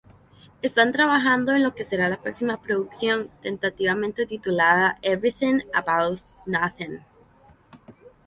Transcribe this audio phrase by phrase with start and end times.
[0.63, 7.03] Están trabajando en lo que será la próxima producción tentativamente titulada "Everything about Nothing".